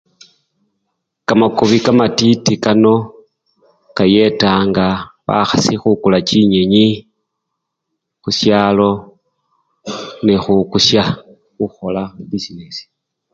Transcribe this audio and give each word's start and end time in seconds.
kamakobi 1.27 1.77
kamatiti 1.85 2.53
kano 2.63 2.95
kayetanga 3.95 4.87
bahasi 5.27 5.73
hukula 5.81 6.17
chinyenyi 6.27 6.87
hushalo 8.23 8.89
nee 10.23 10.39
hukusha 10.45 11.01
huhola 11.57 12.03
bisinesi 12.29 12.83